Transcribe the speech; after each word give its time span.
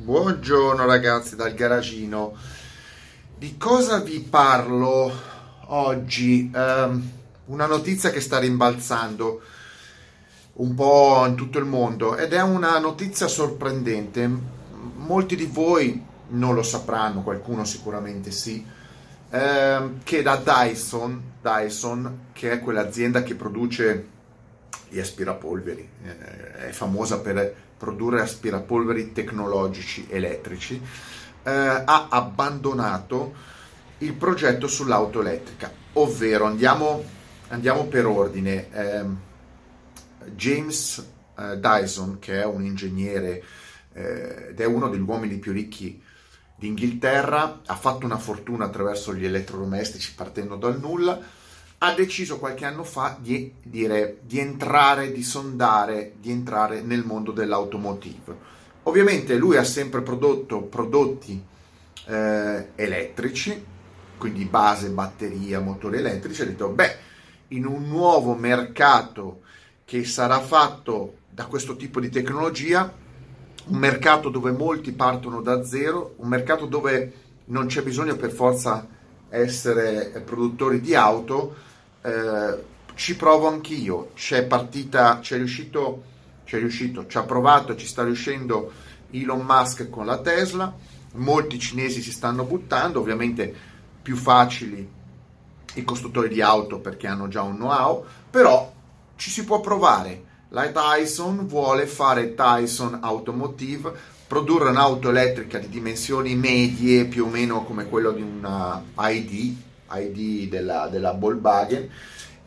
Buongiorno 0.00 0.86
ragazzi 0.86 1.34
dal 1.34 1.54
garagino. 1.54 2.32
Di 3.36 3.56
cosa 3.56 3.98
vi 3.98 4.20
parlo 4.20 5.12
oggi? 5.66 6.48
Um, 6.54 7.10
una 7.46 7.66
notizia 7.66 8.10
che 8.10 8.20
sta 8.20 8.38
rimbalzando 8.38 9.40
un 10.54 10.74
po' 10.76 11.24
in 11.26 11.34
tutto 11.34 11.58
il 11.58 11.64
mondo 11.64 12.16
ed 12.16 12.32
è 12.32 12.40
una 12.40 12.78
notizia 12.78 13.26
sorprendente. 13.26 14.30
Molti 14.98 15.34
di 15.34 15.46
voi 15.46 16.00
non 16.28 16.54
lo 16.54 16.62
sapranno, 16.62 17.24
qualcuno 17.24 17.64
sicuramente 17.64 18.30
sì, 18.30 18.64
ehm, 19.30 20.04
che 20.04 20.22
da 20.22 20.36
Dyson, 20.36 21.32
Dyson, 21.42 22.26
che 22.32 22.52
è 22.52 22.60
quell'azienda 22.60 23.24
che 23.24 23.34
produce 23.34 24.06
gli 24.88 24.98
aspirapolveri, 24.98 25.88
eh, 26.04 26.68
è 26.68 26.70
famosa 26.70 27.20
per 27.20 27.54
produrre 27.76 28.22
aspirapolveri 28.22 29.12
tecnologici 29.12 30.06
elettrici, 30.08 30.80
eh, 31.42 31.50
ha 31.50 32.08
abbandonato 32.10 33.34
il 33.98 34.14
progetto 34.14 34.66
sull'auto 34.66 35.20
elettrica, 35.20 35.72
ovvero 35.94 36.44
andiamo, 36.46 37.04
andiamo 37.48 37.84
per 37.84 38.06
ordine. 38.06 38.72
Eh, 38.72 39.26
James 40.34 41.06
Dyson, 41.58 42.18
che 42.18 42.40
è 42.42 42.44
un 42.44 42.64
ingegnere 42.64 43.42
eh, 43.92 44.48
ed 44.50 44.60
è 44.60 44.66
uno 44.66 44.88
degli 44.88 45.00
uomini 45.00 45.36
più 45.36 45.52
ricchi 45.52 46.02
d'Inghilterra, 46.56 47.60
ha 47.64 47.76
fatto 47.76 48.04
una 48.04 48.18
fortuna 48.18 48.66
attraverso 48.66 49.14
gli 49.14 49.24
elettrodomestici 49.24 50.14
partendo 50.14 50.56
dal 50.56 50.78
nulla 50.78 51.20
ha 51.78 51.94
deciso 51.94 52.38
qualche 52.38 52.64
anno 52.64 52.82
fa 52.82 53.16
di, 53.20 53.52
dire, 53.62 54.18
di 54.22 54.40
entrare, 54.40 55.12
di 55.12 55.22
sondare, 55.22 56.14
di 56.18 56.30
entrare 56.30 56.82
nel 56.82 57.04
mondo 57.04 57.30
dell'automotive. 57.30 58.56
Ovviamente 58.84 59.36
lui 59.36 59.56
ha 59.56 59.64
sempre 59.64 60.02
prodotto 60.02 60.62
prodotti 60.62 61.40
eh, 62.06 62.68
elettrici, 62.74 63.64
quindi 64.16 64.44
base, 64.44 64.88
batteria, 64.88 65.60
motori 65.60 65.98
elettrici, 65.98 66.42
ha 66.42 66.46
detto, 66.46 66.68
beh, 66.70 66.96
in 67.48 67.64
un 67.64 67.86
nuovo 67.86 68.34
mercato 68.34 69.42
che 69.84 70.04
sarà 70.04 70.40
fatto 70.40 71.18
da 71.30 71.46
questo 71.46 71.76
tipo 71.76 72.00
di 72.00 72.10
tecnologia, 72.10 72.92
un 73.66 73.78
mercato 73.78 74.30
dove 74.30 74.50
molti 74.50 74.92
partono 74.92 75.40
da 75.40 75.62
zero, 75.64 76.14
un 76.16 76.28
mercato 76.28 76.66
dove 76.66 77.12
non 77.46 77.66
c'è 77.66 77.82
bisogno 77.82 78.16
per 78.16 78.32
forza 78.32 78.86
essere 79.28 80.22
produttori 80.24 80.80
di 80.80 80.94
auto, 80.94 81.66
eh, 82.02 82.64
ci 82.94 83.16
provo 83.16 83.46
anch'io, 83.46 84.10
c'è 84.14 84.44
partita, 84.44 85.20
c'è 85.20 85.36
riuscito, 85.36 86.02
c'è 86.44 86.58
riuscito, 86.58 87.06
ci 87.06 87.16
ha 87.16 87.22
provato, 87.22 87.76
ci 87.76 87.86
sta 87.86 88.02
riuscendo 88.02 88.72
Elon 89.10 89.40
Musk 89.40 89.88
con 89.88 90.06
la 90.06 90.18
Tesla, 90.18 90.74
molti 91.12 91.58
cinesi 91.58 92.02
si 92.02 92.10
stanno 92.10 92.44
buttando, 92.44 93.00
ovviamente 93.00 93.54
più 94.02 94.16
facili 94.16 94.96
i 95.74 95.84
costruttori 95.84 96.28
di 96.28 96.40
auto 96.40 96.80
perché 96.80 97.06
hanno 97.06 97.28
già 97.28 97.42
un 97.42 97.56
know-how, 97.56 98.04
però 98.30 98.72
ci 99.16 99.30
si 99.30 99.44
può 99.44 99.60
provare. 99.60 100.24
La 100.50 100.70
Tyson 100.70 101.46
vuole 101.46 101.86
fare 101.86 102.34
Tyson 102.34 102.98
Automotive, 103.02 103.92
produrre 104.26 104.70
un'auto 104.70 105.10
elettrica 105.10 105.58
di 105.58 105.68
dimensioni 105.68 106.34
medie, 106.34 107.04
più 107.04 107.26
o 107.26 107.28
meno 107.28 107.64
come 107.64 107.86
quello 107.86 108.12
di 108.12 108.22
una 108.22 108.82
ID, 108.96 109.56
ID 109.90 110.48
della, 110.48 110.88
della 110.88 111.12
Volkswagen 111.12 111.88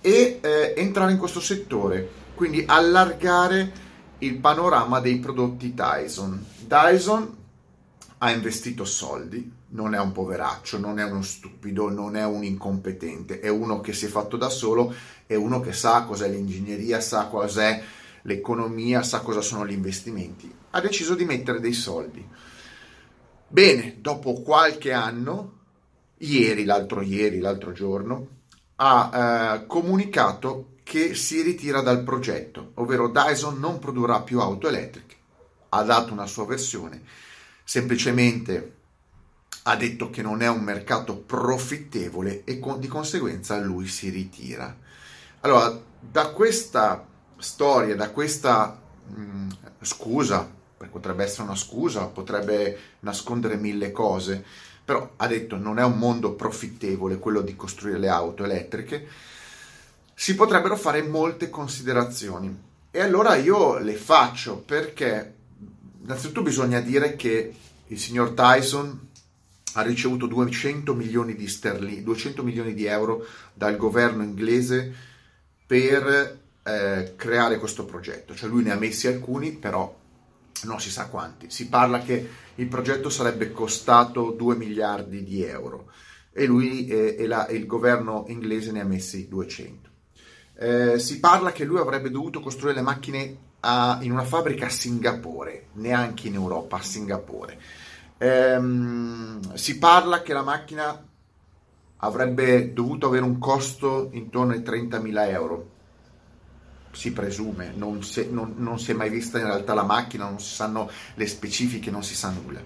e 0.01 0.39
eh, 0.41 0.73
entrare 0.77 1.11
in 1.11 1.17
questo 1.17 1.39
settore, 1.39 2.09
quindi 2.35 2.63
allargare 2.65 3.89
il 4.19 4.37
panorama 4.37 4.99
dei 4.99 5.19
prodotti 5.19 5.73
Dyson. 5.73 6.45
Dyson 6.59 7.37
ha 8.19 8.31
investito 8.31 8.85
soldi, 8.85 9.51
non 9.69 9.93
è 9.93 9.99
un 9.99 10.11
poveraccio, 10.11 10.77
non 10.77 10.99
è 10.99 11.03
uno 11.03 11.21
stupido, 11.21 11.89
non 11.89 12.15
è 12.15 12.25
un 12.25 12.43
incompetente, 12.43 13.39
è 13.39 13.49
uno 13.49 13.79
che 13.81 13.93
si 13.93 14.05
è 14.05 14.09
fatto 14.09 14.37
da 14.37 14.49
solo, 14.49 14.93
è 15.25 15.35
uno 15.35 15.59
che 15.59 15.73
sa 15.73 16.03
cos'è 16.03 16.29
l'ingegneria, 16.29 16.99
sa 16.99 17.25
cos'è 17.27 17.81
l'economia, 18.23 19.01
sa 19.01 19.21
cosa 19.21 19.41
sono 19.41 19.65
gli 19.65 19.71
investimenti. 19.71 20.53
Ha 20.71 20.81
deciso 20.81 21.15
di 21.15 21.25
mettere 21.25 21.59
dei 21.59 21.73
soldi. 21.73 22.25
Bene, 23.47 23.97
dopo 23.99 24.41
qualche 24.41 24.93
anno 24.93 25.59
ieri, 26.21 26.63
l'altro 26.65 27.01
ieri, 27.01 27.39
l'altro 27.39 27.71
giorno, 27.71 28.27
ha 28.75 29.59
eh, 29.59 29.65
comunicato 29.67 30.77
che 30.83 31.15
si 31.15 31.41
ritira 31.41 31.81
dal 31.81 32.03
progetto, 32.03 32.71
ovvero 32.75 33.07
Dyson 33.07 33.59
non 33.59 33.79
produrrà 33.79 34.21
più 34.21 34.39
auto 34.39 34.67
elettriche. 34.67 35.15
Ha 35.69 35.83
dato 35.83 36.11
una 36.11 36.25
sua 36.25 36.45
versione, 36.45 37.01
semplicemente 37.63 38.75
ha 39.63 39.75
detto 39.75 40.09
che 40.09 40.21
non 40.21 40.41
è 40.41 40.49
un 40.49 40.61
mercato 40.61 41.15
profittevole 41.17 42.43
e 42.43 42.59
con, 42.59 42.79
di 42.79 42.87
conseguenza 42.87 43.59
lui 43.59 43.87
si 43.87 44.09
ritira. 44.09 44.75
Allora, 45.41 45.79
da 45.99 46.29
questa 46.29 47.05
storia, 47.37 47.95
da 47.95 48.09
questa 48.09 48.79
mh, 49.07 49.21
mm, 49.21 49.49
scusa, 49.81 50.49
potrebbe 50.89 51.23
essere 51.23 51.43
una 51.43 51.55
scusa, 51.55 52.05
potrebbe 52.07 52.77
nascondere 53.01 53.55
mille 53.55 53.91
cose, 53.91 54.43
però 54.83 55.13
ha 55.17 55.27
detto 55.27 55.57
non 55.57 55.79
è 55.79 55.83
un 55.83 55.97
mondo 55.97 56.33
profittevole 56.33 57.19
quello 57.19 57.41
di 57.41 57.55
costruire 57.55 57.99
le 57.99 58.09
auto 58.09 58.43
elettriche, 58.43 59.07
si 60.13 60.35
potrebbero 60.35 60.75
fare 60.75 61.01
molte 61.01 61.49
considerazioni. 61.49 62.69
E 62.91 62.99
allora 62.99 63.35
io 63.35 63.77
le 63.77 63.95
faccio 63.95 64.57
perché 64.57 65.35
innanzitutto 66.03 66.41
bisogna 66.41 66.79
dire 66.79 67.15
che 67.15 67.53
il 67.87 67.99
signor 67.99 68.31
Tyson 68.31 69.09
ha 69.73 69.81
ricevuto 69.81 70.25
200 70.25 70.93
milioni 70.93 71.35
di 71.35 71.47
sterline, 71.47 72.03
200 72.03 72.43
milioni 72.43 72.73
di 72.73 72.85
euro 72.85 73.25
dal 73.53 73.77
governo 73.77 74.23
inglese 74.23 74.93
per 75.65 76.39
eh, 76.63 77.13
creare 77.15 77.57
questo 77.57 77.85
progetto. 77.85 78.35
Cioè 78.35 78.49
lui 78.49 78.63
ne 78.63 78.71
ha 78.71 78.77
messi 78.77 79.07
alcuni, 79.07 79.53
però 79.53 80.00
non 80.67 80.79
si 80.79 80.89
sa 80.89 81.07
quanti. 81.07 81.49
Si 81.49 81.67
parla 81.67 81.99
che 81.99 82.29
il 82.55 82.67
progetto 82.67 83.09
sarebbe 83.09 83.51
costato 83.51 84.31
2 84.31 84.55
miliardi 84.55 85.23
di 85.23 85.43
euro 85.43 85.91
e 86.31 86.45
lui 86.45 86.87
eh, 86.87 87.15
e, 87.17 87.27
la, 87.27 87.47
il 87.49 87.65
governo 87.65 88.25
inglese 88.27 88.71
ne 88.71 88.81
ha 88.81 88.85
messi 88.85 89.27
200. 89.27 89.89
Eh, 90.59 90.99
si 90.99 91.19
parla 91.19 91.51
che 91.51 91.63
lui 91.63 91.79
avrebbe 91.79 92.09
dovuto 92.09 92.39
costruire 92.39 92.75
le 92.75 92.81
macchine 92.81 93.37
a, 93.61 93.99
in 94.01 94.11
una 94.11 94.23
fabbrica 94.23 94.67
a 94.67 94.69
Singapore, 94.69 95.67
neanche 95.73 96.27
in 96.27 96.35
Europa, 96.35 96.77
a 96.77 96.83
Singapore. 96.83 97.59
Ehm, 98.17 99.53
si 99.55 99.77
parla 99.79 100.21
che 100.21 100.33
la 100.33 100.43
macchina 100.43 101.07
avrebbe 101.97 102.73
dovuto 102.73 103.07
avere 103.07 103.23
un 103.23 103.39
costo 103.39 104.09
intorno 104.11 104.53
ai 104.53 104.59
30.000 104.59 105.29
euro 105.29 105.69
si 106.91 107.11
presume, 107.11 107.73
non 107.75 108.03
si, 108.03 108.27
non, 108.29 108.55
non 108.57 108.79
si, 108.79 108.91
è 108.91 108.93
mai 108.93 109.09
vista 109.09 109.39
in 109.39 109.45
realtà 109.45 109.73
la 109.73 109.83
macchina, 109.83 110.25
non 110.25 110.39
si 110.39 110.53
sanno 110.53 110.89
le 111.15 111.27
specifiche, 111.27 111.91
non 111.91 112.03
si 112.03 112.15
sa 112.15 112.29
nulla. 112.29 112.61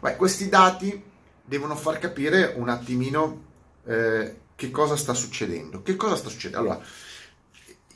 Beh, 0.00 0.16
questi 0.16 0.48
dati 0.48 1.02
devono 1.44 1.76
far 1.76 1.98
capire 1.98 2.54
un 2.56 2.68
attimino 2.68 3.42
eh, 3.84 4.36
che 4.54 4.70
cosa 4.70 4.96
sta 4.96 5.14
succedendo. 5.14 5.82
Che 5.82 5.96
cosa 5.96 6.16
sta 6.16 6.28
succedendo? 6.28 6.58
Allora, 6.58 6.84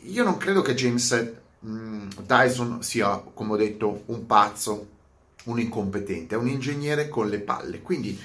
io 0.02 0.24
non 0.24 0.36
credo 0.36 0.62
che 0.62 0.74
James 0.74 1.32
mh, 1.60 1.68
mm, 1.68 2.08
Dyson 2.24 2.82
sia, 2.82 3.18
come 3.18 3.52
ho 3.52 3.56
detto, 3.56 4.02
un 4.06 4.26
pazzo, 4.26 4.94
un 5.44 5.60
incompetente, 5.60 6.34
è 6.34 6.38
un 6.38 6.48
ingegnere 6.48 7.08
con 7.08 7.28
le 7.28 7.38
palle, 7.38 7.82
quindi 7.82 8.18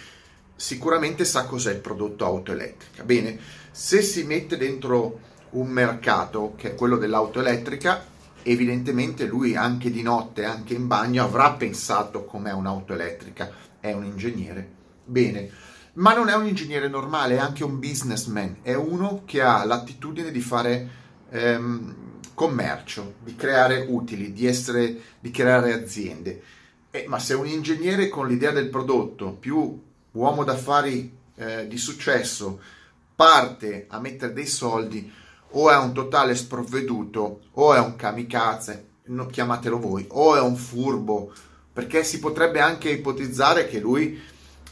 sicuramente 0.56 1.26
sa 1.26 1.46
cos'è 1.46 1.72
il 1.72 1.80
prodotto 1.80 2.26
auto 2.26 2.52
elettrica. 2.52 3.04
Bene, 3.04 3.40
se 3.72 4.02
si 4.02 4.24
mette 4.24 4.58
dentro 4.58 5.20
un 5.52 5.68
mercato 5.70 6.54
che 6.56 6.72
è 6.72 6.76
quello 6.76 6.98
dell'auto 6.98 7.40
elettrica, 7.40 8.04
evidentemente 8.44 9.26
lui 9.26 9.56
anche 9.56 9.92
di 9.92 10.02
notte, 10.02 10.46
anche 10.46 10.74
in 10.74 10.88
bagno, 10.88 11.24
avrà 11.24 11.52
pensato 11.52 12.26
com'è 12.26 12.52
un'auto 12.52 12.94
elettrica, 12.94 13.52
è 13.80 13.92
un 13.94 14.06
ingegnere. 14.06 14.80
Bene, 15.04 15.50
ma 15.94 16.14
non 16.14 16.30
è 16.30 16.36
un 16.36 16.48
ingegnere 16.48 16.88
normale, 16.88 17.36
è 17.36 17.40
anche 17.40 17.64
un 17.64 17.80
businessman, 17.80 18.58
è 18.62 18.74
uno 18.74 19.24
che 19.26 19.42
ha 19.42 19.66
l'attitudine 19.66 20.32
di 20.32 20.40
fare 20.40 20.90
ehm, 21.30 21.96
commercio, 22.34 23.16
di 23.24 23.36
creare 23.36 23.86
utili, 23.90 24.32
di, 24.32 24.48
essere, 24.48 24.96
di 25.20 25.32
creare 25.32 25.74
aziende. 25.74 26.42
Eh, 26.92 27.06
ma 27.08 27.20
se 27.20 27.34
un 27.34 27.48
ingegnere 27.48 28.10
con 28.10 28.28
l'idea 28.28 28.52
del 28.52 28.70
prodotto, 28.70 29.34
più 29.34 29.82
uomo 30.12 30.44
d'affari 30.44 31.18
eh, 31.36 31.68
di 31.68 31.78
successo, 31.78 32.60
parte 33.16 33.86
a 33.90 34.00
mettere 34.00 34.34
dei 34.34 34.48
soldi, 34.48 35.12
o 35.52 35.72
è 35.72 35.78
un 35.78 35.94
totale 35.94 36.36
sprovveduto, 36.36 37.42
o 37.52 37.74
è 37.74 37.80
un 37.80 37.96
kamikaze, 37.96 38.90
no, 39.06 39.26
chiamatelo 39.26 39.80
voi, 39.80 40.06
o 40.10 40.36
è 40.36 40.42
un 40.42 40.56
furbo, 40.56 41.34
perché 41.74 42.04
si 42.04 42.20
potrebbe 42.20 42.60
anche 42.60 42.90
ipotizzare 42.90 43.68
che 43.68 43.80
lui 43.80 44.20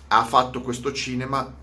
ha 0.09 0.23
fatto 0.25 0.61
questo 0.61 0.91
cinema 0.91 1.53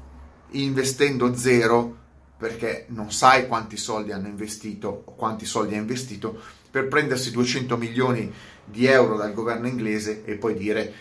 investendo 0.50 1.34
zero, 1.34 2.04
perché 2.38 2.86
non 2.88 3.10
sai 3.10 3.46
quanti 3.46 3.76
soldi 3.76 4.12
hanno 4.12 4.28
investito 4.28 5.02
o 5.04 5.14
quanti 5.14 5.46
soldi 5.46 5.74
ha 5.74 5.78
investito 5.78 6.38
per 6.70 6.88
prendersi 6.88 7.30
200 7.30 7.76
milioni 7.76 8.30
di 8.64 8.84
euro 8.86 9.16
dal 9.16 9.32
governo 9.32 9.66
inglese 9.66 10.24
e 10.24 10.34
poi 10.34 10.54
dire 10.54 10.92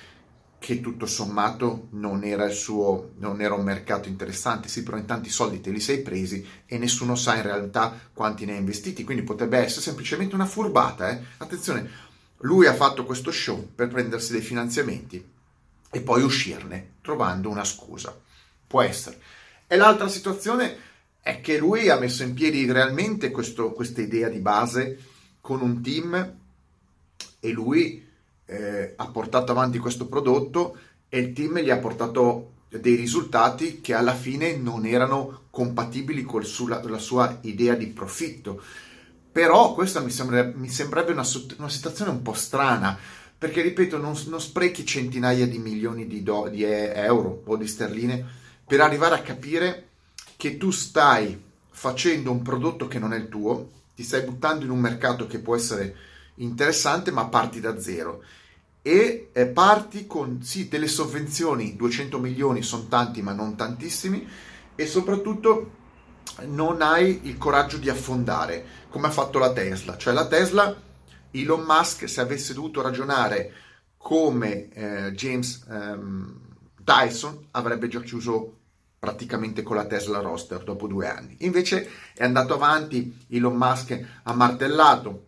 che 0.65 0.81
tutto 0.81 1.05
sommato 1.05 1.89
non 1.91 2.23
era, 2.23 2.45
il 2.45 2.55
suo, 2.55 3.11
non 3.17 3.39
era 3.39 3.53
un 3.53 3.63
mercato 3.63 4.09
interessante, 4.09 4.67
sì, 4.67 4.81
però 4.81 4.97
in 4.97 5.05
tanti 5.05 5.29
soldi 5.29 5.61
te 5.61 5.69
li 5.69 5.79
sei 5.79 6.01
presi 6.01 6.43
e 6.65 6.79
nessuno 6.79 7.15
sa 7.15 7.35
in 7.35 7.43
realtà 7.43 7.95
quanti 8.11 8.45
ne 8.45 8.53
ha 8.53 8.57
investiti, 8.57 9.03
quindi 9.03 9.21
potrebbe 9.21 9.59
essere 9.59 9.81
semplicemente 9.81 10.33
una 10.33 10.47
furbata. 10.47 11.11
Eh? 11.11 11.21
Attenzione, 11.37 11.87
lui 12.37 12.65
ha 12.65 12.73
fatto 12.73 13.05
questo 13.05 13.29
show 13.29 13.73
per 13.75 13.89
prendersi 13.89 14.31
dei 14.31 14.41
finanziamenti 14.41 15.23
e 15.91 16.01
poi 16.01 16.23
uscirne 16.23 16.93
trovando 17.03 17.47
una 17.51 17.63
scusa. 17.63 18.19
Può 18.65 18.81
essere. 18.81 19.19
E 19.67 19.75
l'altra 19.75 20.07
situazione 20.07 20.77
è 21.21 21.41
che 21.41 21.59
lui 21.59 21.89
ha 21.89 21.99
messo 21.99 22.23
in 22.23 22.33
piedi 22.33 22.65
realmente 22.71 23.29
questo, 23.29 23.71
questa 23.71 24.01
idea 24.01 24.29
di 24.29 24.39
base 24.39 24.97
con 25.41 25.61
un 25.61 25.83
team 25.83 26.33
e 27.39 27.51
lui 27.51 28.04
eh, 28.45 28.93
ha 28.95 29.07
portato 29.07 29.51
avanti 29.51 29.77
questo 29.77 30.07
prodotto 30.07 30.77
e 31.09 31.19
il 31.19 31.33
team 31.33 31.59
gli 31.59 31.69
ha 31.69 31.77
portato 31.77 32.51
dei 32.69 32.95
risultati 32.95 33.81
che 33.81 33.93
alla 33.93 34.13
fine 34.13 34.55
non 34.55 34.85
erano 34.85 35.43
compatibili 35.49 36.23
con 36.23 36.41
la 36.41 36.97
sua 36.97 37.37
idea 37.41 37.75
di 37.75 37.87
profitto. 37.87 38.61
Però 39.31 39.73
questa 39.73 39.99
mi, 39.99 40.11
sembra, 40.11 40.51
mi 40.55 40.69
sembrerebbe 40.69 41.11
una, 41.11 41.25
una, 41.57 41.69
situazione 41.69 42.11
un 42.11 42.21
po' 42.21 42.33
strana, 42.33 42.97
perché 43.37 43.61
ripeto, 43.61 43.97
non, 43.97 44.15
non 44.27 44.39
sprechi 44.39 44.85
centinaia 44.85 45.45
di 45.45 45.57
milioni 45.57 46.07
di, 46.07 46.23
do, 46.23 46.47
di 46.49 46.63
euro 46.63 47.43
o 47.45 47.57
di 47.57 47.67
sterline 47.67 48.25
per 48.65 48.81
arrivare 48.81 49.15
a 49.15 49.21
capire 49.21 49.89
che 50.37 50.57
tu 50.57 50.71
stai 50.71 51.41
facendo 51.69 52.31
un 52.31 52.41
prodotto 52.41 52.87
che 52.87 52.99
non 52.99 53.13
è 53.13 53.17
il 53.17 53.27
tuo, 53.27 53.69
ti 53.95 54.03
stai 54.03 54.21
buttando 54.21 54.65
in 54.65 54.71
un 54.71 54.79
mercato 54.79 55.27
che 55.27 55.39
può 55.39 55.55
essere 55.55 55.95
interessante, 56.35 57.11
ma 57.11 57.27
parti 57.27 57.59
da 57.59 57.79
zero. 57.79 58.23
E 58.81 59.29
eh, 59.33 59.45
parti 59.47 60.05
con 60.05 60.43
sì, 60.43 60.67
delle 60.67 60.87
sovvenzioni, 60.87 61.75
200 61.75 62.19
milioni 62.19 62.61
sono 62.61 62.87
tanti, 62.87 63.21
ma 63.21 63.33
non 63.33 63.55
tantissimi, 63.55 64.27
e 64.75 64.85
soprattutto 64.85 65.71
non 66.47 66.81
hai 66.81 67.21
il 67.23 67.37
coraggio 67.37 67.77
di 67.77 67.89
affondare, 67.89 68.65
come 68.89 69.07
ha 69.07 69.11
fatto 69.11 69.39
la 69.39 69.53
Tesla. 69.53 69.97
Cioè 69.97 70.13
la 70.13 70.27
Tesla, 70.27 70.75
Elon 71.31 71.63
Musk, 71.63 72.09
se 72.09 72.21
avesse 72.21 72.53
dovuto 72.53 72.81
ragionare 72.81 73.53
come 73.97 74.69
eh, 74.69 75.11
James 75.13 75.65
ehm, 75.69 76.39
Dyson, 76.79 77.47
avrebbe 77.51 77.87
già 77.87 78.01
chiuso 78.01 78.57
praticamente 78.99 79.63
con 79.63 79.75
la 79.75 79.85
Tesla 79.85 80.19
Roster 80.19 80.63
dopo 80.63 80.87
due 80.87 81.07
anni. 81.07 81.37
Invece 81.39 81.89
è 82.13 82.23
andato 82.23 82.53
avanti, 82.53 83.25
Elon 83.29 83.55
Musk 83.55 83.99
ha 84.23 84.33
martellato, 84.33 85.25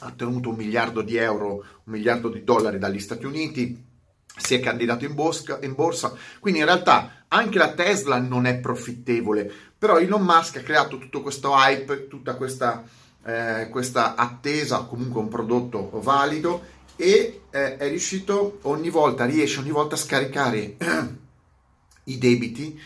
ha 0.00 0.10
tenuto 0.10 0.50
un 0.50 0.56
miliardo 0.56 1.02
di 1.02 1.16
euro, 1.16 1.64
un 1.84 1.92
miliardo 1.92 2.28
di 2.28 2.44
dollari 2.44 2.78
dagli 2.78 2.98
Stati 2.98 3.26
Uniti, 3.26 3.92
si 4.36 4.54
è 4.54 4.60
candidato 4.60 5.04
in, 5.04 5.14
bosca, 5.14 5.58
in 5.62 5.74
borsa, 5.74 6.12
quindi 6.40 6.60
in 6.60 6.66
realtà 6.66 7.24
anche 7.28 7.58
la 7.58 7.72
Tesla 7.72 8.18
non 8.18 8.46
è 8.46 8.56
profittevole, 8.56 9.50
però 9.78 9.98
Elon 9.98 10.22
Musk 10.22 10.56
ha 10.56 10.62
creato 10.62 10.98
tutto 10.98 11.22
questo 11.22 11.52
hype, 11.52 12.08
tutta 12.08 12.34
questa, 12.34 12.84
eh, 13.24 13.68
questa 13.70 14.14
attesa, 14.14 14.82
comunque 14.82 15.20
un 15.20 15.28
prodotto 15.28 15.90
valido 16.00 16.72
e 16.96 17.42
eh, 17.50 17.76
è 17.76 17.88
riuscito 17.88 18.58
ogni 18.62 18.90
volta, 18.90 19.24
riesce 19.24 19.60
ogni 19.60 19.70
volta 19.70 19.94
a 19.94 19.98
scaricare 19.98 20.76
i 22.04 22.18
debiti 22.18 22.80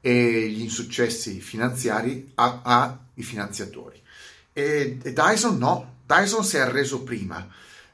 e 0.00 0.48
gli 0.48 0.62
insuccessi 0.62 1.40
finanziari 1.40 2.32
ai 2.34 3.22
finanziatori. 3.22 4.00
E, 4.52 4.98
e 5.02 5.12
Dyson 5.12 5.58
no, 5.58 5.96
Dyson 6.08 6.42
si 6.42 6.56
è 6.56 6.60
arreso 6.60 7.02
prima. 7.02 7.46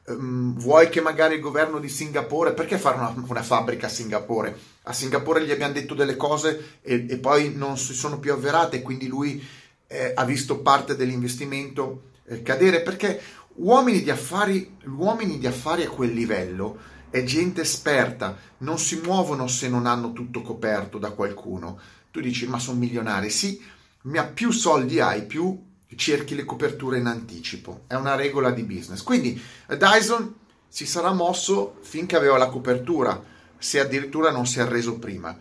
Um, 0.07 0.57
vuoi 0.57 0.89
che 0.89 1.01
magari 1.01 1.35
il 1.35 1.41
governo 1.41 1.81
di 1.81 1.89
Singapore, 1.89 2.53
perché 2.53 2.79
fare 2.79 2.97
una, 2.97 3.13
una, 3.27 3.43
fabbrica 3.43 3.87
a 3.87 3.91
Singapore? 3.91 4.57
A 4.83 4.93
Singapore 4.93 5.45
gli 5.45 5.51
abbiamo 5.51 5.73
detto 5.73 5.95
delle 5.95 6.15
cose 6.15 6.79
e, 6.83 7.07
e 7.09 7.19
poi 7.19 7.53
non 7.53 7.77
si 7.77 7.93
sono 7.93 8.21
più 8.21 8.33
avverate, 8.33 8.83
quindi 8.83 9.09
lui 9.09 9.45
eh, 9.89 10.13
ha 10.15 10.25
visto 10.25 10.61
parte 10.61 10.95
dell'investimento 10.95 12.11
eh, 12.27 12.41
cadere, 12.43 12.83
perché 12.83 13.21
uomini 13.55 14.01
di, 14.01 14.11
affari, 14.11 14.77
uomini 14.85 15.37
di 15.39 15.49
affari 15.49 15.83
a 15.83 15.91
quel 15.91 16.13
livello 16.13 16.79
è 17.11 17.25
gente 17.25 17.63
esperta, 17.63 18.37
non 18.59 18.79
si 18.79 19.01
muovono 19.03 19.49
se 19.49 19.69
non 19.69 19.87
hanno 19.87 20.13
tutto 20.13 20.41
coperto 20.41 20.99
da 20.99 21.11
qualcuno. 21.11 21.81
Tu 22.13 22.21
dici, 22.21 22.47
ma 22.47 22.61
sono 22.61 22.79
milionari, 22.79 23.29
sì, 23.29 23.61
ma 24.03 24.23
più 24.23 24.53
soldi 24.53 25.01
hai, 25.01 25.27
più 25.27 25.73
cerchi 25.97 26.35
le 26.35 26.45
coperture 26.45 26.99
in 26.99 27.07
anticipo. 27.07 27.83
È 27.87 27.95
una 27.95 28.15
regola 28.15 28.51
di 28.51 28.63
business. 28.63 29.03
Quindi 29.03 29.41
Dyson 29.67 30.35
si 30.69 30.87
sarà 30.87 31.13
mosso 31.13 31.77
finché 31.83 32.17
aveva 32.17 32.37
la 32.37 32.49
copertura, 32.49 33.23
se 33.57 33.81
addirittura 33.81 34.31
non 34.31 34.47
si 34.47 34.59
è 34.59 34.63
arreso 34.63 34.99
prima. 34.99 35.37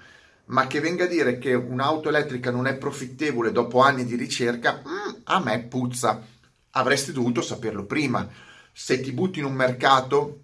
Ma 0.46 0.68
che 0.68 0.80
venga 0.80 1.06
a 1.06 1.08
dire 1.08 1.38
che 1.38 1.54
un'auto 1.54 2.10
elettrica 2.10 2.52
non 2.52 2.68
è 2.68 2.76
profittevole 2.76 3.52
dopo 3.52 3.80
anni 3.80 4.06
di 4.06 4.16
ricerca, 4.16 4.82
mm, 4.88 5.14
a 5.24 5.40
me 5.40 5.60
puzza. 5.64 6.22
Avresti 6.72 7.12
dovuto 7.12 7.42
saperlo 7.42 7.86
prima. 7.86 8.28
Se 8.72 9.00
ti 9.00 9.12
butti 9.12 9.40
in 9.40 9.46
un 9.46 9.54
mercato, 9.54 10.42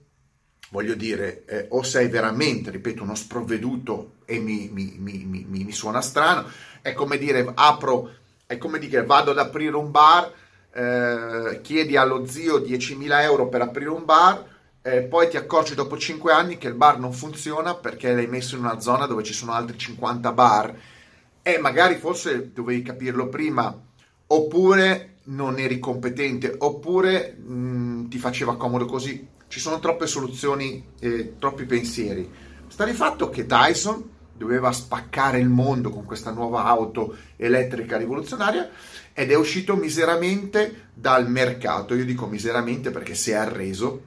voglio 0.69 0.95
dire, 0.95 1.45
eh, 1.45 1.65
o 1.69 1.83
sei 1.83 2.07
veramente, 2.07 2.71
ripeto, 2.71 3.03
uno 3.03 3.15
sprovveduto 3.15 4.13
e 4.25 4.39
mi, 4.39 4.69
mi, 4.71 4.95
mi, 4.97 5.45
mi 5.47 5.71
suona 5.71 6.01
strano, 6.01 6.47
è 6.81 6.93
come 6.93 7.17
dire 7.17 7.51
apro 7.55 8.11
è 8.49 8.57
come 8.57 8.79
dire 8.79 9.05
vado 9.05 9.29
ad 9.29 9.37
aprire 9.37 9.75
un 9.75 9.91
bar, 9.91 10.33
eh, 10.73 11.59
chiedi 11.61 11.95
allo 11.95 12.25
zio 12.25 12.57
10.000 12.57 13.21
euro 13.21 13.47
per 13.47 13.61
aprire 13.61 13.91
un 13.91 14.05
bar, 14.05 14.43
eh, 14.81 15.03
poi 15.03 15.29
ti 15.29 15.37
accorgi 15.37 15.75
dopo 15.75 15.95
5 15.95 16.33
anni 16.33 16.57
che 16.57 16.67
il 16.67 16.73
bar 16.73 16.97
non 16.97 17.13
funziona 17.13 17.75
perché 17.75 18.11
l'hai 18.11 18.25
messo 18.25 18.55
in 18.55 18.63
una 18.63 18.79
zona 18.79 19.05
dove 19.05 19.21
ci 19.21 19.33
sono 19.33 19.51
altri 19.51 19.77
50 19.77 20.31
bar 20.31 20.75
e 21.43 21.59
magari 21.59 21.97
forse 21.97 22.51
dovevi 22.51 22.81
capirlo 22.81 23.27
prima, 23.27 23.71
oppure 24.25 25.17
non 25.25 25.59
eri 25.59 25.77
competente, 25.77 26.55
oppure 26.57 27.37
mh, 27.37 27.53
mm, 27.53 28.07
ti 28.07 28.17
faceva 28.17 28.57
comodo 28.57 28.85
così. 28.85 29.27
Ci 29.47 29.59
sono 29.59 29.77
troppe 29.77 30.07
soluzioni, 30.07 30.83
eh, 30.99 31.35
troppi 31.37 31.65
pensieri. 31.65 32.27
Sta 32.67 32.83
di 32.83 32.93
fatto 32.93 33.29
che 33.29 33.45
Dyson 33.45 34.17
doveva 34.39 34.71
spaccare 34.71 35.37
il 35.37 35.49
mondo 35.49 35.89
con 35.89 36.05
questa 36.05 36.31
nuova 36.31 36.63
auto 36.63 37.13
elettrica 37.35 37.97
rivoluzionaria 37.97 38.69
ed 39.13 39.31
è 39.31 39.35
uscito 39.35 39.75
miseramente 39.75 40.87
dal 40.93 41.29
mercato. 41.29 41.93
Io 41.93 42.05
dico 42.05 42.25
miseramente 42.25 42.89
perché 42.89 43.15
si 43.15 43.31
è 43.31 43.35
arreso 43.35 44.03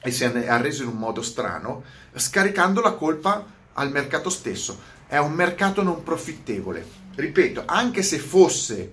e 0.00 0.12
si 0.12 0.22
è 0.22 0.46
arreso 0.46 0.84
in 0.84 0.90
un 0.90 0.98
modo 0.98 1.20
strano, 1.20 1.82
scaricando 2.14 2.80
la 2.80 2.92
colpa 2.92 3.44
al 3.72 3.90
mercato 3.90 4.30
stesso. 4.30 4.78
È 5.08 5.18
un 5.18 5.32
mercato 5.32 5.82
non 5.82 6.04
profittevole. 6.04 6.86
Ripeto, 7.16 7.64
anche 7.66 8.02
se 8.02 8.18
fosse, 8.18 8.92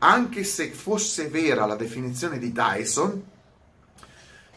anche 0.00 0.44
se 0.44 0.70
fosse 0.70 1.28
vera 1.28 1.64
la 1.64 1.76
definizione 1.76 2.38
di 2.38 2.52
Dyson, 2.52 3.24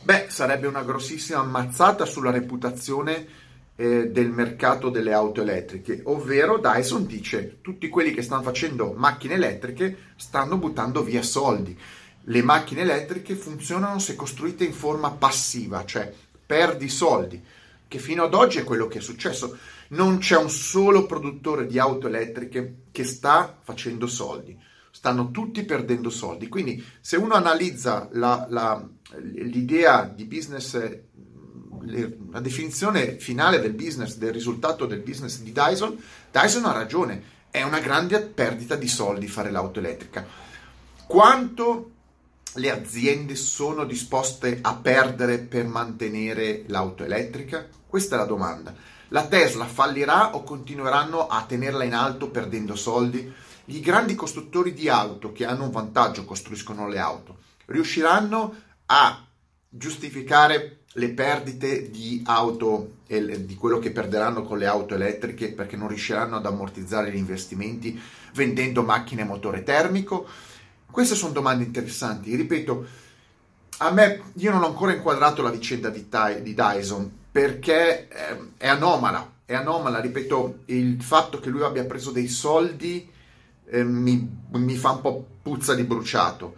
beh, 0.02 0.26
sarebbe 0.28 0.68
una 0.68 0.84
grossissima 0.84 1.40
ammazzata 1.40 2.04
sulla 2.04 2.32
reputazione 2.32 3.43
eh, 3.76 4.10
del 4.10 4.30
mercato 4.30 4.90
delle 4.90 5.14
auto 5.14 5.42
elettriche, 5.42 6.02
ovvero 6.06 6.58
Dyson 6.58 7.06
dice 7.06 7.58
tutti 7.62 7.90
quelli 7.90 8.14
che 8.14 8.22
stanno 8.22 8.44
facendo 8.44 8.94
macchine 8.96 9.34
elettriche 9.34 9.98
stanno 10.16 10.58
buttando 10.58 11.04
via 11.04 11.24
soldi. 11.24 11.78
Le 12.26 12.42
macchine 12.42 12.82
elettriche 12.82 13.36
funzionano 13.36 14.00
se 14.00 14.16
costruite 14.16 14.64
in 14.64 14.74
forma 14.74 15.12
passiva, 15.12 15.84
cioè 15.86 16.14
perdi 16.46 16.88
soldi, 16.88 17.42
che 17.88 18.00
fino 18.00 18.24
ad 18.24 18.34
oggi 18.34 18.60
è 18.60 18.64
quello 18.64 18.88
che 18.88 19.00
è 19.00 19.02
successo. 19.02 19.58
Non 19.90 20.20
c'è 20.20 20.38
un 20.38 20.50
solo 20.50 21.06
produttore 21.06 21.66
di 21.66 21.80
auto 21.80 22.08
elettriche 22.08 22.76
che 22.92 23.04
sta 23.04 23.58
facendo 23.62 24.08
soldi, 24.08 24.58
stanno 24.92 25.32
tutti 25.32 25.64
perdendo 25.64 26.10
soldi. 26.10 26.48
Quindi 26.48 26.84
se 27.02 27.18
uno 27.18 27.34
analizza 27.34 28.08
la, 28.14 28.46
la, 28.50 28.88
l'idea 29.22 30.06
di 30.06 30.26
business 30.26 30.80
la 31.86 32.40
definizione 32.40 33.18
finale 33.18 33.60
del 33.60 33.74
business, 33.74 34.16
del 34.16 34.34
risultato 34.34 34.86
del 34.86 35.00
business 35.00 35.40
di 35.40 35.52
Dyson, 35.52 36.02
Dyson 36.32 36.66
ha 36.66 36.72
ragione, 36.72 37.24
è 37.52 37.62
una 37.62 37.80
grande 37.80 38.20
perdita 38.22 38.76
di 38.76 38.88
soldi 38.88 39.28
fare 39.28 39.52
l'auto 39.52 39.80
elettrica. 39.80 40.26
Quanto 41.06 41.92
le 42.56 42.70
aziende 42.70 43.36
sono 43.36 43.84
disposte 43.84 44.60
a 44.62 44.76
perdere 44.76 45.40
per 45.40 45.66
mantenere 45.66 46.64
l'auto 46.68 47.04
elettrica? 47.04 47.68
Questa 47.86 48.16
è 48.16 48.18
la 48.18 48.26
domanda. 48.26 48.74
La 49.10 49.28
Tesla 49.28 49.66
fallirà 49.66 50.36
o 50.36 50.44
continueranno 50.44 51.28
a 51.28 51.44
tenerla 51.44 51.84
in 51.84 51.94
alto 51.94 52.30
perdendo 52.30 52.76
soldi? 52.76 53.32
I 53.66 53.80
grandi 53.80 54.16
costruttori 54.16 54.74
di 54.74 54.90
auto 54.90 55.32
che 55.32 55.46
hanno 55.46 55.66
un 55.66 55.72
vantaggio 55.72 56.26
costruiscono 56.26 56.88
le 56.88 56.98
auto. 56.98 57.38
Riusciranno 57.66 58.56
a 58.88 59.26
giustificare 59.70 60.83
le 60.94 61.10
perdite 61.10 61.90
di 61.90 62.22
auto 62.26 62.98
e 63.08 63.46
di 63.46 63.56
quello 63.56 63.80
che 63.80 63.92
perderanno 63.92 64.44
con 64.44 64.58
le 64.58 64.68
auto 64.68 64.94
elettriche 64.94 65.52
perché 65.52 65.76
non 65.76 65.88
riusciranno 65.88 66.36
ad 66.36 66.46
ammortizzare 66.46 67.12
gli 67.12 67.18
investimenti 67.18 68.00
vendendo 68.34 68.84
macchine 68.84 69.24
a 69.24 69.26
motore 69.26 69.64
termico? 69.64 70.28
Queste 70.90 71.16
sono 71.16 71.34
domande 71.34 71.64
interessanti. 71.64 72.36
Ripeto, 72.36 72.86
a 73.78 73.92
me, 73.92 74.22
io 74.36 74.52
non 74.52 74.62
ho 74.62 74.68
ancora 74.68 74.94
inquadrato 74.94 75.42
la 75.42 75.50
vicenda 75.50 75.90
di, 75.90 76.08
di 76.42 76.54
Dyson, 76.54 77.12
perché 77.32 78.08
eh, 78.08 78.38
è 78.58 78.68
anomala, 78.68 79.38
è 79.44 79.56
anomala, 79.56 80.00
ripeto, 80.00 80.60
il 80.66 81.02
fatto 81.02 81.40
che 81.40 81.50
lui 81.50 81.64
abbia 81.64 81.86
preso 81.86 82.12
dei 82.12 82.28
soldi 82.28 83.10
eh, 83.66 83.84
mi, 83.84 84.30
mi 84.52 84.76
fa 84.76 84.92
un 84.92 85.02
po' 85.02 85.28
puzza 85.42 85.74
di 85.74 85.84
bruciato. 85.84 86.56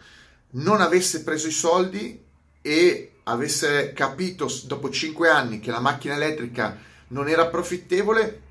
Non 0.51 0.81
avesse 0.81 1.23
preso 1.23 1.47
i 1.47 1.51
soldi 1.51 2.21
e 2.61 3.14
avesse 3.27 3.93
capito 3.93 4.51
dopo 4.65 4.89
5 4.89 5.29
anni 5.29 5.59
che 5.59 5.71
la 5.71 5.79
macchina 5.79 6.15
elettrica 6.15 6.77
non 7.09 7.27
era 7.27 7.47
profittevole, 7.47 8.41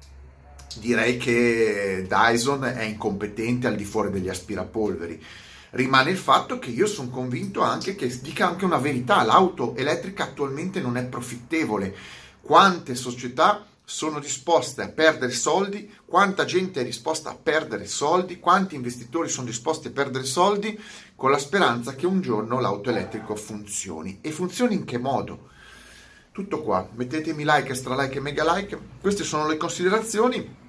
direi 0.77 1.17
che 1.17 2.07
Dyson 2.09 2.65
è 2.65 2.83
incompetente 2.83 3.67
al 3.67 3.77
di 3.77 3.85
fuori 3.85 4.11
degli 4.11 4.29
aspirapolveri. 4.29 5.23
Rimane 5.71 6.11
il 6.11 6.19
fatto 6.19 6.59
che 6.59 6.71
io 6.71 6.87
sono 6.87 7.11
convinto 7.11 7.61
anche 7.61 7.95
che 7.97 8.21
dica 8.21 8.47
anche 8.47 8.65
una 8.65 8.79
verità, 8.79 9.23
l'auto 9.25 9.75
elettrica 9.77 10.25
attualmente 10.25 10.81
non 10.81 10.97
è 10.97 11.05
profittevole. 11.05 11.95
Quante 12.41 12.95
società 12.95 13.67
sono 13.87 14.19
disposte 14.19 14.81
a 14.81 14.89
perdere 14.89 15.33
soldi, 15.33 15.93
quanta 16.07 16.47
gente 16.47 16.81
è 16.81 16.85
disposta 16.85 17.31
a 17.31 17.35
perdere 17.35 17.87
soldi, 17.87 18.41
quanti 18.41 18.75
investitori 18.75 19.29
sono 19.29 19.47
disposti 19.47 19.89
a 19.89 19.91
perdere 19.91 20.25
soldi 20.25 20.81
con 21.15 21.31
la 21.31 21.39
speranza 21.39 21.95
che 21.95 22.07
un 22.07 22.23
giorno 22.23 22.61
l'auto 22.61 22.89
elettrico 22.89 23.37
funzioni. 23.37 24.19
E 24.23 24.31
funzioni 24.31 24.75
in 24.75 24.85
che 24.85 24.97
modo? 24.97 25.51
Tutto 26.33 26.63
qua, 26.63 26.89
mettetemi 26.95 27.45
like, 27.45 27.69
extra 27.69 27.95
like 27.95 28.17
e 28.17 28.21
mega 28.21 28.55
like, 28.55 28.79
queste 29.01 29.23
sono 29.23 29.47
le 29.47 29.59
considerazioni. 29.59 30.63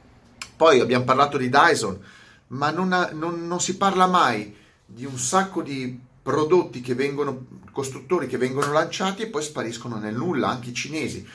Poi 0.58 0.80
abbiamo 0.82 1.06
parlato 1.06 1.38
di 1.38 1.50
Dyson, 1.50 2.00
ma 2.48 2.70
non, 2.70 2.92
ha, 2.92 3.12
non, 3.14 3.48
non 3.48 3.62
si 3.62 3.78
parla 3.78 4.08
mai 4.08 4.56
di 4.86 5.06
un 5.06 5.18
sacco 5.18 5.62
di 5.62 6.00
prodotti 6.22 6.82
che 6.82 6.94
vengono, 6.94 7.46
costruttori 7.72 8.28
che 8.28 8.38
vengono 8.38 8.74
lanciati 8.74 9.24
e 9.24 9.28
poi 9.28 9.42
spariscono 9.42 9.98
nel 9.98 10.16
nulla, 10.16 10.50
anche 10.50 10.70
i 10.70 10.74
cinesi 10.74 11.26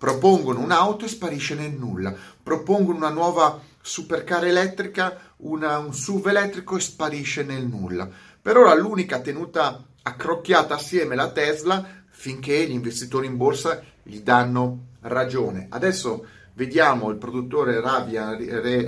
propongono 0.00 0.60
un'auto 0.60 1.04
e 1.04 1.08
sparisce 1.08 1.54
nel 1.54 1.72
nulla, 1.72 2.14
propongono 2.42 2.96
una 2.96 3.10
nuova 3.10 3.60
supercar 3.82 4.46
elettrica, 4.46 5.34
una, 5.40 5.76
un 5.76 5.92
SUV 5.92 6.28
elettrico 6.28 6.78
e 6.78 6.80
sparisce 6.80 7.42
nel 7.42 7.66
nulla. 7.66 8.08
Per 8.40 8.56
ora 8.56 8.74
l'unica 8.74 9.20
tenuta 9.20 9.84
accrocchiata 10.00 10.76
assieme 10.76 11.14
la 11.16 11.30
Tesla 11.32 11.86
finché 12.08 12.66
gli 12.66 12.72
investitori 12.72 13.26
in 13.26 13.36
borsa 13.36 13.82
gli 14.02 14.20
danno 14.20 14.86
ragione. 15.02 15.66
Adesso 15.68 16.24
vediamo 16.54 17.10
il 17.10 17.18
produttore 17.18 17.78
Ravian, 17.82 18.38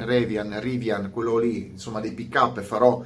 Rivian, 0.06 0.60
Rivian 0.60 1.10
quello 1.10 1.36
lì, 1.36 1.72
insomma 1.72 2.00
dei 2.00 2.14
pick 2.14 2.40
up, 2.40 2.58
farò 2.62 3.04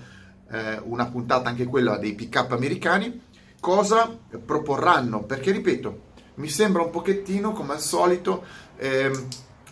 eh, 0.53 0.81
una 0.85 1.07
puntata 1.07 1.49
anche 1.49 1.65
quella 1.65 1.99
dei 1.99 2.15
pick 2.15 2.39
up 2.39 2.53
americani, 2.53 3.21
cosa 3.59 4.17
proporranno, 4.45 5.25
perché 5.25 5.51
ripeto, 5.51 6.05
mi 6.37 6.49
sembra 6.49 6.83
un 6.83 6.91
pochettino, 6.91 7.53
come 7.53 7.75
al 7.75 7.81
solito, 7.81 8.45
eh, 8.77 9.11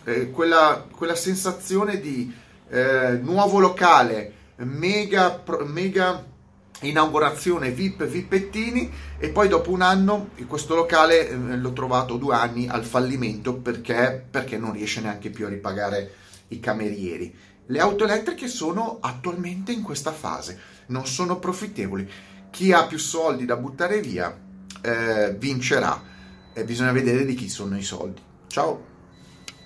eh, 0.03 0.31
quella, 0.31 0.85
quella, 0.95 1.15
sensazione 1.15 1.99
di 1.99 2.33
eh, 2.69 3.19
nuovo 3.21 3.59
locale, 3.59 4.33
mega, 4.57 5.43
mega 5.65 6.23
inaugurazione 6.81 7.71
VIP 7.71 8.05
Vipettini 8.05 8.91
e 9.17 9.29
poi 9.29 9.47
dopo 9.47 9.71
un 9.71 9.81
anno 9.81 10.29
questo 10.47 10.75
locale 10.75 11.29
eh, 11.29 11.35
l'ho 11.35 11.73
trovato 11.73 12.17
due 12.17 12.35
anni 12.35 12.67
al 12.67 12.83
fallimento 12.83 13.55
perché, 13.55 14.25
perché 14.29 14.57
non 14.57 14.73
riesce 14.73 15.01
neanche 15.01 15.29
più 15.29 15.45
a 15.45 15.49
ripagare 15.49 16.13
i 16.49 16.59
camerieri. 16.59 17.33
Le 17.67 17.79
auto 17.79 18.03
elettriche 18.03 18.47
sono 18.47 18.97
attualmente 19.01 19.71
in 19.71 19.81
questa 19.81 20.11
fase, 20.11 20.59
non 20.87 21.07
sono 21.07 21.39
profittevoli. 21.39 22.07
Chi 22.51 22.71
ha 22.71 22.85
più 22.85 22.99
soldi 22.99 23.45
da 23.45 23.55
buttare 23.57 24.01
via 24.01 24.35
eh, 24.81 25.35
vincerà 25.37 26.13
e 26.57 26.63
bisogna 26.63 26.93
vedere 26.93 27.25
di 27.25 27.35
chi 27.35 27.49
sono 27.49 27.77
i 27.77 27.83
soldi. 27.83 28.21
Ciao! 28.47 28.94